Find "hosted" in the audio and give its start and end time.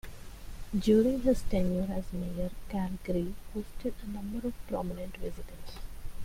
3.53-3.93